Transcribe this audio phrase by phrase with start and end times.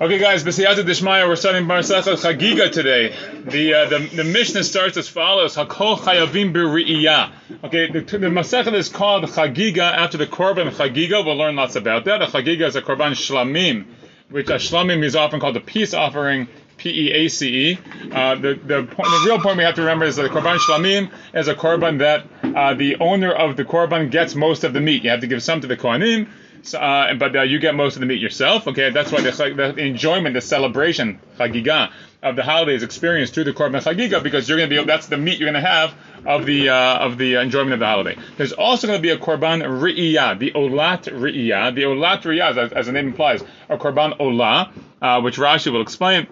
[0.00, 3.16] Okay, guys, B'siyata Dishmaya, we're studying Masechah Chagiga today.
[3.44, 7.32] The, uh, the the Mishnah starts as follows: Hakol Chayavim B'Ri'iyah.
[7.64, 11.24] Okay, the, the Masechah is called Chagiga after the Korban Chagiga.
[11.24, 12.22] We'll learn lots about that.
[12.22, 13.86] A Chagiga is a Korban Shlamim,
[14.30, 16.46] which a Shlamim is often called a peace offering.
[16.76, 17.78] P E A C E.
[18.12, 21.10] Uh, the the the real point we have to remember is that the korban shlamim
[21.34, 22.24] is a korban that
[22.56, 25.02] uh, the owner of the korban gets most of the meat.
[25.02, 26.28] You have to give some to the kohanim,
[26.62, 28.66] so, uh, but uh, you get most of the meat yourself.
[28.68, 31.90] Okay, that's why the, the enjoyment, the celebration, chagiga
[32.22, 35.16] of the holidays experienced through the korban chagiga because you're going to be that's the
[35.16, 35.94] meat you're going to have
[36.26, 38.16] of the uh, of the enjoyment of the holiday.
[38.36, 41.74] There's also going to be a korban ri'iyah, the olat ri'iyah.
[41.74, 45.82] The olat ri'iyah, as, as the name implies, a korban olah, uh, which Rashi will
[45.82, 46.26] explain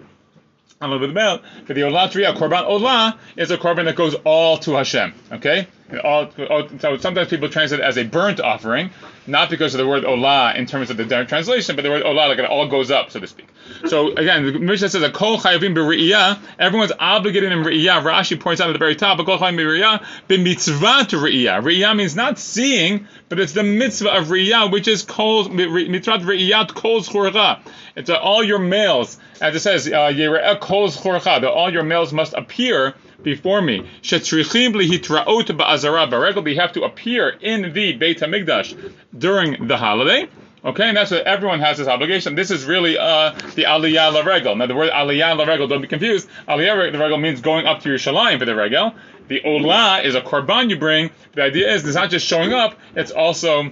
[0.81, 1.43] a little bit about.
[1.65, 5.13] But the olat olatria, korban olah, is a korban that goes all to Hashem.
[5.31, 5.67] Okay,
[6.03, 8.89] all, all, so sometimes people translate it as a burnt offering,
[9.25, 12.27] not because of the word olah in terms of the translation, but the word olah
[12.27, 13.47] like it all goes up, so to speak.
[13.85, 16.39] So again, the Mishnah says a kol chayavim b'riyah.
[16.59, 18.01] Everyone's obligated in riyah.
[18.03, 21.61] Rashi points out at the very top, a kol chayavim b'riyah b'mitzvah to riyah.
[21.61, 26.73] Riyah means not seeing, but it's the mitzvah of riyah, which is kol mitzvah riyat
[26.73, 27.61] kol churcha.
[27.95, 31.43] It's uh, all your males, as it says, churcha.
[31.43, 33.87] All your males must appear before me.
[34.01, 36.47] Shetrichim lihitraot ba'azara.
[36.49, 40.29] You have to appear in the Beit Hamikdash during the holiday.
[40.65, 42.35] Okay, and that's what everyone has this obligation.
[42.35, 44.55] This is really uh, the aliyah la regel.
[44.55, 46.27] Now, the word aliyah la regel, don't be confused.
[46.47, 48.93] Aliyah la regel means going up to your Yerushalayim for the regel.
[49.27, 51.11] The olah is a korban you bring.
[51.33, 53.71] The idea is it's not just showing up; it's also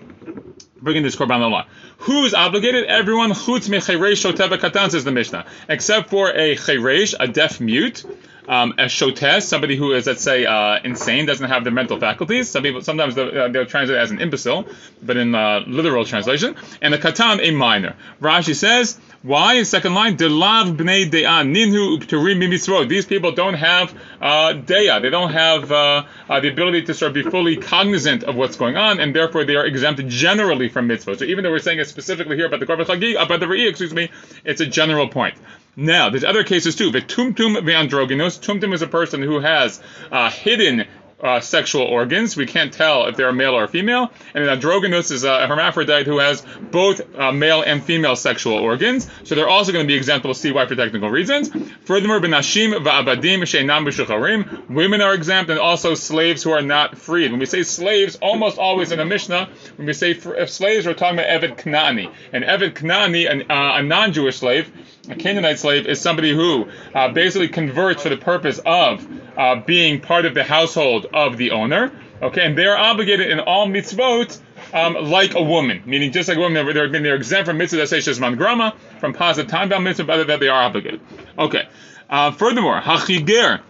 [0.81, 1.65] bringing this korban olah.
[1.99, 2.85] Who's obligated?
[2.85, 3.31] Everyone.
[3.31, 8.05] Chutz mecheresh shoteva katan says the Mishnah, except for a cheresh, a deaf mute
[8.47, 12.49] um, a shotes, somebody who is, let's say, uh, insane, doesn't have their mental faculties.
[12.49, 14.67] Some people sometimes they'll, uh, they'll translate as an imbecile,
[15.01, 17.95] but in uh, literal translation, and a katan, a minor.
[18.21, 19.55] Rashi says, why?
[19.55, 22.87] in Second line, delav bnei de'ah ninhu upturim mitzvot.
[22.87, 25.01] These people don't have uh, de'ah.
[25.01, 28.55] They don't have uh, uh, the ability to sort of be fully cognizant of what's
[28.55, 31.17] going on, and therefore they are exempt generally from mitzvot.
[31.17, 33.67] So even though we're saying it specifically here about the korban chagig, about the re'i,
[33.67, 34.11] excuse me,
[34.43, 35.35] it's a general point.
[35.75, 36.91] Now, there's other cases too.
[36.91, 38.39] V'tumtum ve'androgynos.
[38.39, 39.81] Tumtum is a person who has
[40.11, 40.85] uh, hidden
[41.21, 42.35] uh, sexual organs.
[42.35, 44.11] We can't tell if they're male or female.
[44.33, 49.09] And an androgynous is a hermaphrodite who has both uh, male and female sexual organs.
[49.23, 50.25] So they're also going to be exempt.
[50.25, 51.49] We'll see why for technical reasons.
[51.85, 54.69] Furthermore, benashim va'abadim she'enam b'shucharim.
[54.69, 57.31] Women are exempt and also slaves who are not freed.
[57.31, 60.93] When we say slaves, almost always in a Mishnah, when we say if slaves, we're
[60.93, 62.11] talking about Eved Knani.
[62.33, 64.71] And Eved Knani, an, uh, a non-Jewish slave,
[65.09, 69.05] a Canaanite slave is somebody who uh, basically converts for the purpose of
[69.37, 71.91] uh, being part of the household of the owner.
[72.21, 74.39] Okay, and they are obligated in all mitzvot
[74.73, 77.89] um, like a woman, meaning just like a woman, they're, they're exempt from mitzvah that
[77.89, 81.01] say shesman grama, from positive time bound mitzvah, but that they are obligated.
[81.37, 81.67] Okay.
[82.09, 83.61] Uh, furthermore, hachiger,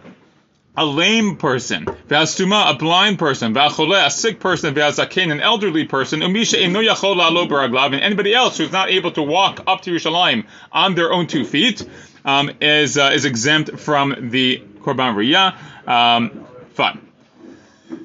[0.77, 6.19] a lame person, v'astuma, a blind person, v'achole, a sick person, v'azaken, an elderly person,
[6.19, 9.91] umisha eno yachol la'alo baraglav, and anybody else who's not able to walk up to
[9.91, 11.87] Yerushalayim on their own two feet,
[12.25, 15.55] um, is uh, is exempt from the korban riyah.
[15.87, 17.01] Um, fine.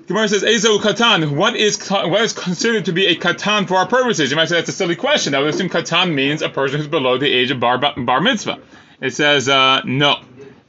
[0.06, 3.86] Gemara says, Ezo katan, what is, what is considered to be a katan for our
[3.86, 4.30] purposes?
[4.30, 5.34] You might say that's a silly question.
[5.34, 8.58] I would assume katan means a person who's below the age of bar, bar mitzvah.
[9.00, 10.20] It says, uh, no.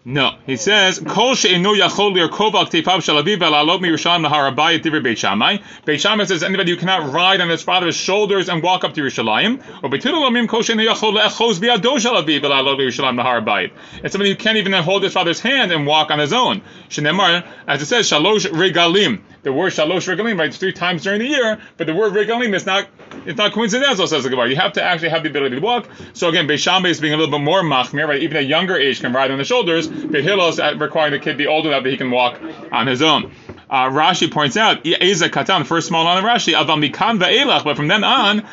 [0.03, 4.81] No, he says, "Kol she'enu yachol lirkov al ktefav shel aviv ve'lalot miyerushalayim lahar habayit
[4.81, 8.63] divrei Beit Shammai." Beit Shammai says anybody who cannot ride on his father's shoulders and
[8.63, 9.61] walk up to Yerushalayim.
[9.83, 13.71] Or betul lamim kol she'enu yachol le'echoz bi'ado shel aviv ve'lalot miyerushalayim lahar.
[14.03, 16.63] It's somebody who can't even hold his father's hand and walk on his own.
[16.89, 19.19] Shenemar, as it says, shalosh regalim.
[19.43, 22.65] The word shalosh regalim, right, three times during the year, but the word regalim is
[22.65, 22.87] not
[23.25, 24.49] it's not coincidental, says the Gemara.
[24.49, 25.87] You have to actually have the ability to walk.
[26.13, 28.21] So again, Beit Shammai is being a little bit more machmir, right?
[28.21, 29.87] Even a younger age can ride on the shoulders.
[29.87, 32.39] Behilos requiring the kid be old enough that he can walk
[32.71, 33.31] on his own.
[33.71, 37.87] Uh, Rashi points out, Eza Katan, first small line of Rashi, Avamikan Va'elach, but from
[37.87, 38.43] then on, no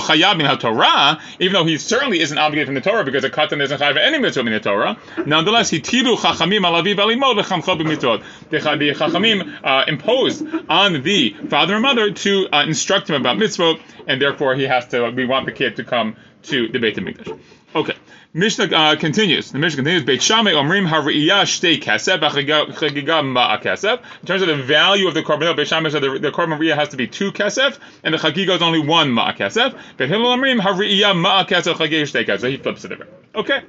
[0.00, 3.62] Chayab in Torah, even though he certainly isn't obligated from the Torah because a Katan
[3.62, 8.24] isn't Chayav any mitzvah in the Torah, nonetheless, he tiru Chachamim alaviv alimod lechamcho b'mitzvot.
[8.50, 13.80] The Chachamim uh, imposed on the father and mother to uh, instruct him about mitzvot,
[14.08, 17.38] and therefore he has to, we want the kid to come to the Beit HaMikdash.
[17.76, 17.94] Okay.
[18.36, 19.50] Mishnah uh, continues.
[19.50, 20.04] The Mishnah continues.
[20.04, 24.02] Beit Shammai omrim hariyah shtei kesef chagiga ma'a kesef.
[24.20, 26.74] In terms of the value of the korban, Beit Shammai said the, the korban riyah
[26.74, 29.80] has to be two kesef, and the chagiga is only one ma'a kesef.
[29.96, 32.40] Beit Hillel omrim hariyah ma'a kesef chagiga shtei kesef.
[32.40, 33.06] So he flips it over.
[33.34, 33.62] Okay,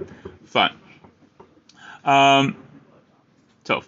[0.43, 0.75] fine.
[2.03, 2.57] Um,
[3.63, 3.83] so.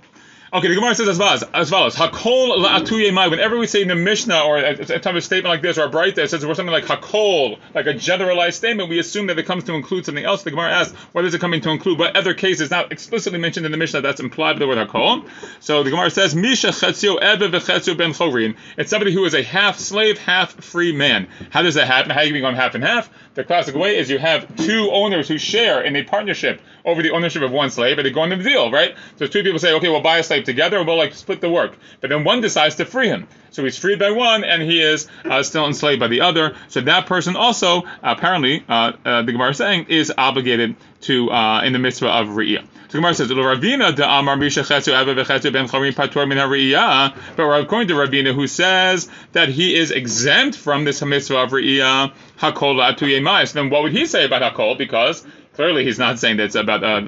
[0.52, 3.28] Okay, the Gemara says as follows: as follows, Hakol la'atuye mai.
[3.28, 5.90] Whenever we say in the Mishnah or a, type of statement like this or a
[5.90, 9.66] bright that says something like Hakol, like a generalized statement, we assume that it comes
[9.66, 10.42] to include something else.
[10.42, 12.00] The Gemara asks, what is it coming to include?
[12.00, 14.88] What other case is not explicitly mentioned in the Mishnah that's implied by the word
[14.88, 15.30] Hakol?
[15.60, 18.56] So the Gemara says, Misha chetzio ebe v'chetzio ben chorin.
[18.76, 21.28] It's somebody who is a half slave, half free man.
[21.52, 22.10] How does that happen?
[22.10, 23.08] How do you become half and half?
[23.36, 27.12] The classic way is you have two owners who share in a partnership over the
[27.12, 28.96] ownership of one slave, and they go into the deal, right?
[29.18, 31.50] So two people say, okay, we'll buy a slave together, and we'll like split the
[31.50, 31.78] work.
[32.02, 35.08] But then one decides to free him, so he's freed by one, and he is
[35.26, 36.56] uh, still enslaved by the other.
[36.68, 41.64] So that person also, apparently, uh, uh, the Gemara is saying, is obligated to uh,
[41.64, 42.66] in the mitzvah of riyah.
[42.90, 47.14] So Gemara says, Ravina de Amar Ben Patur Min.
[47.36, 52.12] But according to Ravina, who says that he is exempt from this mitzvah of riyah,
[52.40, 53.44] Hakol La'atuye Mai.
[53.44, 54.76] So then what would he say about Hakol?
[54.76, 55.24] Because
[55.54, 57.02] Clearly, he's not saying that it's about uh,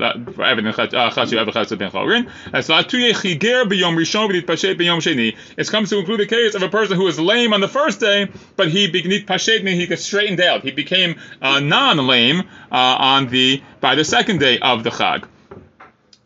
[5.57, 7.99] It comes to include the case of a person who is lame on the first
[7.99, 10.63] day, but he he got straightened out.
[10.63, 15.23] He became uh, non-lame uh, on the by the second day of the Chag.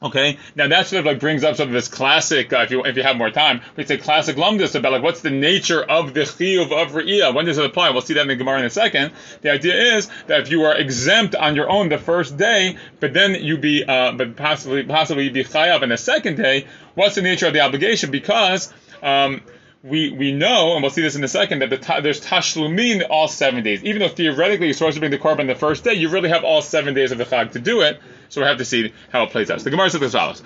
[0.04, 2.52] Okay, now that sort of like brings up sort of this classic.
[2.52, 5.22] Uh, if you if you have more time, we say classic lumdus about like what's
[5.22, 7.34] the nature of the chiyuv of re'iyah.
[7.34, 7.92] When does it apply?
[7.92, 9.14] We'll see that in the Gemara in a second.
[9.42, 13.14] The idea is that if you are exempt on your own the first day, but
[13.14, 16.68] then you be uh, but possibly possibly you be chayav in the second day.
[16.94, 18.12] What's the nature of the obligation?
[18.12, 19.42] Because um,
[19.82, 23.08] we we know, and we'll see this in a second, that the ta- there's tashlumin
[23.10, 23.84] all seven days.
[23.84, 26.44] Even though theoretically you're supposed to bring the korban the first day, you really have
[26.44, 28.00] all seven days of the chag to do it.
[28.30, 29.60] So we have to see how it plays out.
[29.60, 30.44] So the Gemara says as follows: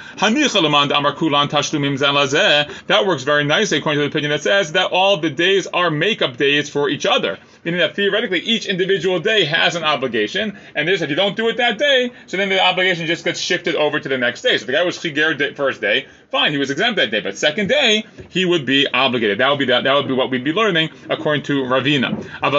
[2.88, 5.92] That works very nicely according to the opinion that says that all the days are
[5.92, 7.38] makeup days for each other.
[7.64, 11.50] Meaning that theoretically each individual day has an obligation, and this if you don't do
[11.50, 14.58] it that day, so then the obligation just gets shifted over to the next day.
[14.58, 17.68] So the guy was chiger first day, fine, he was exempt that day, but second
[17.68, 19.40] day he would be obligated.
[19.40, 22.26] That would be that, that would be what we'd be learning according to Ravina.
[22.42, 22.54] But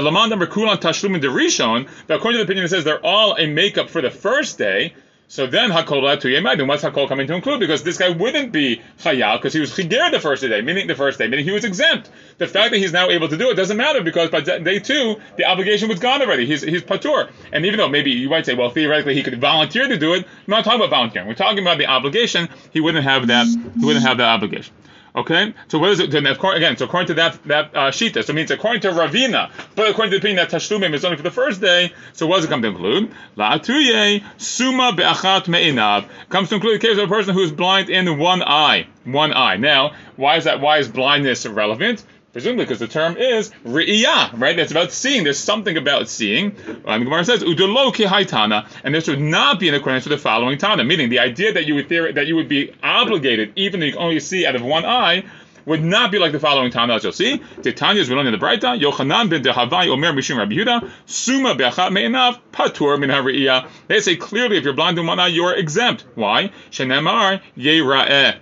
[2.14, 4.94] according to the opinion that says they're all a makeup for the first day.
[5.30, 7.60] So then Hakol to then what's Hakol coming to include?
[7.60, 10.96] Because this guy wouldn't be Chayal because he was Chiger the first day, meaning the
[10.96, 12.10] first day, meaning he was exempt.
[12.38, 15.20] The fact that he's now able to do it doesn't matter because by day two,
[15.36, 16.46] the obligation was gone already.
[16.46, 17.30] He's, he's Patur.
[17.52, 20.26] And even though maybe you might say, well, theoretically he could volunteer to do it,
[20.48, 21.28] we're not talking about volunteering.
[21.28, 22.48] We're talking about the obligation.
[22.72, 24.74] He wouldn't have that, he wouldn't have that obligation.
[25.14, 26.12] Okay, so what is it?
[26.12, 29.50] Then again, so according to that that uh, shita, so it means according to Ravina,
[29.74, 31.92] but according to the opinion that tashlumim is only for the first day.
[32.12, 33.12] So what does it come to include?
[33.36, 37.90] La'atuye suma be'achat me'inav comes to include the case of a person who is blind
[37.90, 39.56] in one eye, one eye.
[39.56, 40.60] Now, why is that?
[40.60, 42.04] Why is blindness relevant?
[42.32, 44.56] Presumably because the term is ri'iyah, right?
[44.56, 45.24] That's about seeing.
[45.24, 46.54] There's something about seeing.
[46.86, 50.56] Um, Gemara says, udolo haitana, and this would not be in accordance with the following
[50.56, 53.86] tana, meaning the idea that you would theory, that you would be obligated, even though
[53.86, 55.24] you can only see out of one eye,
[55.66, 57.42] would not be like the following Tana, as you'll see.
[57.62, 58.80] Titania is learning in the Braita.
[58.80, 63.68] Yochanan ben Dehavai Omer Mishim Rabbi Yehuda Suma be'achat me'enav patur min ha'ri'iyah.
[63.86, 66.06] They say clearly, if you're blind in one eye, you are exempt.
[66.14, 66.50] Why?
[66.70, 68.38] Shenemar Yera'eh.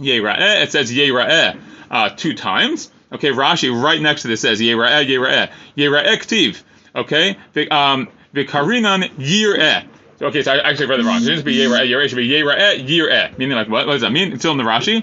[0.00, 0.62] Yera'eh.
[0.62, 1.60] It says Yera'eh
[1.90, 2.90] uh, two times.
[3.12, 5.50] Okay, Rashi right next to this says Yera'eh, Yera'eh.
[5.76, 6.62] Yera'eh ktiv.
[6.94, 7.36] Okay,
[7.68, 9.86] um, Vikarinan Yir'eh.
[10.22, 11.16] Okay, so I actually read it wrong.
[11.16, 12.04] It shouldn't be Yera'eh, Yera'eh.
[12.04, 13.38] It should be Yera'eh, Yir'eh.
[13.38, 14.32] Meaning like, what, what does that mean?
[14.32, 15.02] It's still in the Rashi.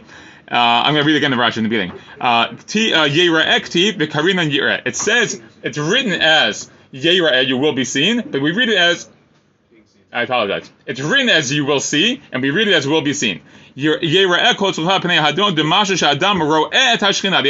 [0.49, 1.91] Uh, I'm going to read again the Rashi in the beginning.
[2.21, 4.83] Uh, uh eh, ktiv, Vikarinan Yir'eh.
[4.85, 9.09] It says, it's written as Yera'eh, you will be seen, but we read it as
[10.17, 10.71] I apologize.
[10.87, 13.41] It's written as you will see, and we read it as will be seen.
[13.75, 13.99] The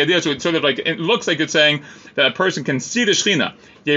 [0.01, 1.83] idea is sort of like it looks like it's saying
[2.15, 3.53] that a person can see the Shechina.
[3.85, 3.95] The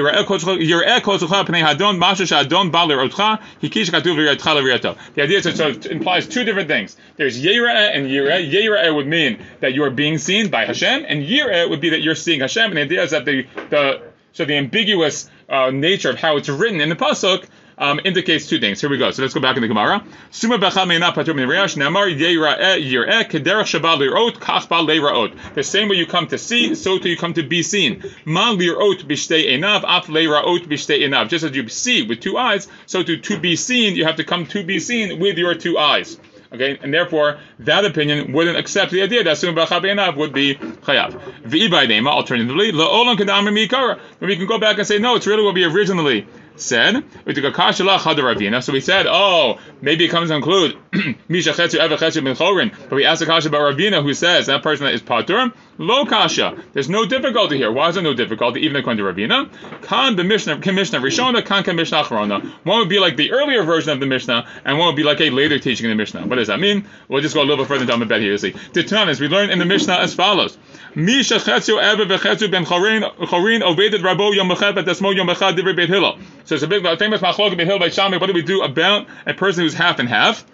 [5.23, 6.97] idea is it sort of implies two different things.
[7.17, 8.53] There's Yera'eh and Yireh.
[8.53, 12.03] Yera'eh would mean that you are being seen by Hashem, and Yireh would be that
[12.03, 12.71] you're seeing Hashem.
[12.71, 16.49] And the idea is that the, the so the ambiguous uh, nature of how it's
[16.49, 17.49] written in the pasuk
[17.81, 18.81] um, indicates two things.
[18.81, 19.11] Here we go.
[19.11, 20.05] So let's go back in the Gemara.
[20.31, 20.59] Suma
[25.55, 28.05] The same way you come to see, so too you come to be seen.
[28.27, 31.29] Ma lirot b'shtei enav, af leiraot b'shtei enav.
[31.29, 34.25] Just as you see with two eyes, so to to be seen, you have to
[34.25, 36.19] come to be seen with your two eyes.
[36.53, 41.13] Okay, and therefore that opinion wouldn't accept the idea that Sum B'Chabeinav would be Chayav.
[41.45, 44.01] V'ibai Nema, alternatively, La'olam Kedamim Mikara.
[44.19, 47.04] We can go back and say, no, it's really what we originally said,
[48.62, 50.76] so we said, oh, maybe it comes to include
[51.28, 54.47] Misha Chetzu Eva Chetzu Ben Chorin, but we asked the Kasha about Ravina who says
[54.47, 56.62] that person that is Patur, Lo Kasha.
[56.73, 57.73] There's no difficulty here.
[57.73, 59.50] Why is there no difficulty, even according to Ravina?
[59.83, 62.45] Kan the Mishnah, Mishnah Rishona, Kan Mishnah Achrona.
[62.64, 65.21] One would be like the earlier version of the Mishnah, and one would be like
[65.21, 66.26] a later teaching in the Mishnah.
[66.26, 66.87] What does that mean?
[67.09, 68.33] We'll just go a little bit further down the bed here.
[68.33, 70.59] You see, the we learn in the Mishnah as follows.
[70.95, 75.76] Misha Chetzu Eva Vechetzu Ben Chorin Chorin Oveded Rabo Yom Mechet Desmo Yom Mechad Divrei
[75.76, 76.19] Beit Hillel.
[76.45, 78.17] So it's a big famous machlok Beit Hillel by Shammai.
[78.19, 80.45] What do we do about a person who's half and half?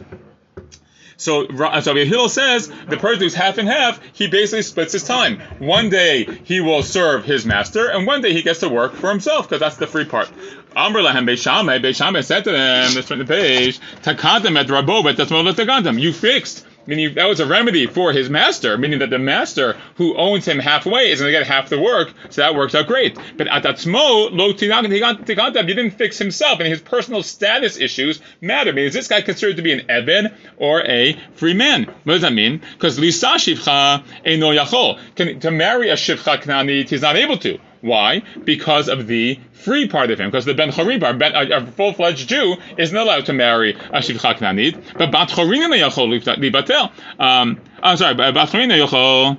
[1.18, 1.46] So,
[1.80, 5.40] so Hillel says the person who's half and half, he basically splits his time.
[5.58, 9.08] One day he will serve his master, and one day he gets to work for
[9.08, 10.30] himself because that's the free part.
[10.74, 15.30] Amr lahem Beishamai, Beishamai said to them, this from the page, Takantem et Rabobet, that's
[15.30, 19.76] what You fixed meaning that was a remedy for his master, meaning that the master
[19.96, 22.86] who owns him halfway is going to get half the work, so that works out
[22.86, 23.18] great.
[23.36, 28.20] But at that smo, lo tigantam, you didn't fix himself, and his personal status issues
[28.40, 28.70] matter.
[28.70, 31.84] I mean, is this guy considered to be an Evan or a free man?
[31.84, 32.62] What does that mean?
[32.72, 35.40] Because lisa shivcha eno yachol.
[35.40, 37.58] To marry a shivcha knani, he's not able to.
[37.86, 38.22] Why?
[38.44, 40.30] Because of the free part of him.
[40.30, 44.00] Because the Ben Choribar, a, a full fledged Jew, is not allowed to marry a
[44.00, 44.98] Shivcha Knanit.
[44.98, 46.90] But Bat Chorina Yachol Libatel.
[47.18, 49.38] Um, I'm sorry, Bat Chorina Yachol.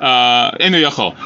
[0.00, 0.52] Uh,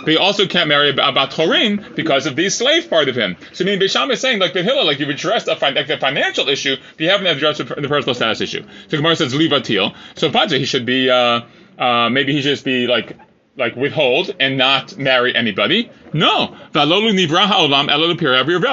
[0.06, 3.36] he also can't marry a bat chorin because of the slave part of him.
[3.52, 5.98] So I mean, Bisham is saying like the Hillel, like you've addressed a, like the
[5.98, 8.64] financial issue, but you haven't addressed the personal status issue.
[8.88, 9.94] So Gemara says livatil.
[10.14, 11.42] So Padre, he should be uh,
[11.78, 13.16] uh, maybe he should just be like
[13.60, 15.90] like withhold and not marry anybody.
[16.12, 16.56] No.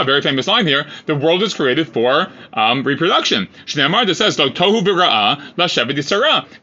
[0.06, 0.88] Very famous line here.
[1.06, 3.48] The world is created for um, reproduction.
[3.66, 4.84] Shneimar says, tohu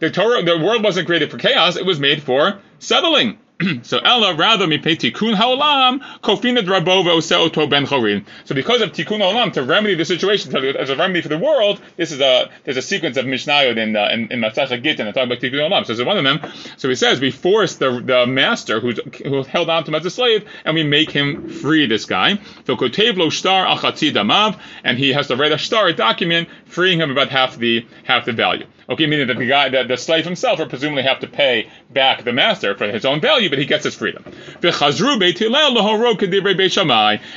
[0.00, 3.38] The Torah, the world wasn't created for chaos, it was made for settling.
[3.83, 8.25] so Ella rather mi pay tikkun haolam kofina drabo ve'oseh ben chorin.
[8.44, 11.80] So because of tikkun haolam to remedy the situation as a remedy for the world,
[11.97, 15.14] this is a there's a sequence of mishnayot in uh, in, in Masechah Gittin that
[15.14, 15.87] talk about tikkun haolam.
[15.87, 16.40] So is one of them.
[16.76, 20.06] So he says we force the the master who's who held on to him as
[20.06, 21.85] a slave and we make him free.
[21.87, 22.38] This guy.
[22.66, 27.11] So kotevlo star achatzi damav, and he has to write a star document freeing him
[27.11, 28.66] about half the half the value.
[28.88, 32.24] Okay, meaning that the guy, that the slave himself, would presumably have to pay back
[32.24, 34.24] the master for his own value, but he gets his freedom.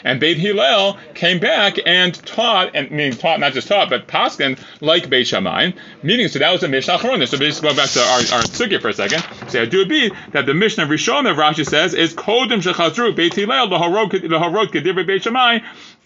[0.04, 4.60] And Beit Hillel came back and taught, and meaning taught not just taught, but paskin
[4.82, 5.72] like Beit Shammai.
[6.04, 7.28] Meaning, so that was the Mishnah Acharona.
[7.28, 9.24] So just go back to our, our sugya for a second.
[9.50, 13.34] So it would be that the Mishnah Rishon of Rashi says is Kodim Shechazru Beit
[13.34, 15.60] Hillel Lahorot Kedivrei Beit Shammai.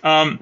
[0.04, 0.40] Um,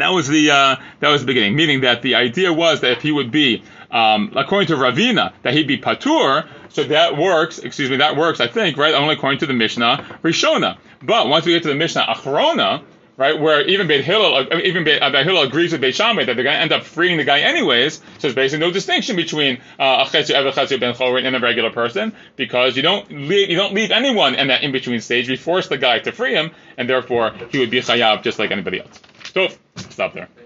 [0.00, 3.02] that was the uh, that was the beginning, meaning that the idea was that if
[3.02, 7.88] he would be um, according to Ravina, that he'd be patur, so that works, excuse
[7.90, 10.78] me, that works, I think, right, only according to the Mishnah Rishona.
[11.02, 12.82] But once we get to the Mishnah Achrona,
[13.16, 16.34] right, where even Beit Hillel, uh, even Beit, uh, Hillel agrees with Beit Shammai that
[16.34, 19.58] they're going to end up freeing the guy anyways, so there's basically no distinction between
[19.78, 23.48] uh, a Chetzu Ever Chetzu Ben Chorin and a regular person, because you don't leave,
[23.48, 26.50] you don't leave anyone in that in-between stage, we force the guy to free him,
[26.76, 29.00] and therefore he would be chayav just like anybody else.
[29.36, 29.48] So,
[29.90, 30.45] stop there.